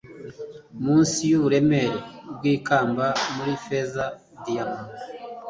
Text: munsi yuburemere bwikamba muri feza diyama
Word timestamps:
munsi 0.83 1.19
yuburemere 1.31 1.97
bwikamba 2.35 3.05
muri 3.35 3.53
feza 3.63 4.05
diyama 4.43 4.81